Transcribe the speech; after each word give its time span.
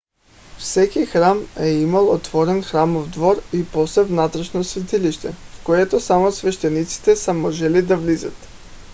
всеки 0.57 1.05
храм 1.05 1.47
е 1.59 1.67
имал 1.69 2.07
отворен 2.13 2.63
храмов 2.63 3.09
двор 3.09 3.41
и 3.53 3.65
после 3.73 4.03
вътрешно 4.03 4.63
светилище 4.63 5.31
в 5.31 5.63
което 5.65 5.99
само 5.99 6.31
свещениците 6.31 7.15
са 7.15 7.33
можели 7.33 7.81
да 7.81 7.97
влизат 7.97 8.33